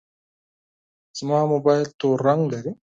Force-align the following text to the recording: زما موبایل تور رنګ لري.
زما 1.17 1.39
موبایل 1.51 1.83
تور 1.99 2.17
رنګ 2.27 2.41
لري. 2.53 2.71